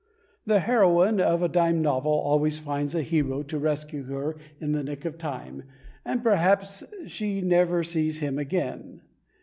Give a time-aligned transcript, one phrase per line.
[0.47, 4.81] The heroine of a dime novel always finds a hero to rescue her in the
[4.81, 5.61] nick of time,
[6.03, 9.01] and perhaps she never sees him again.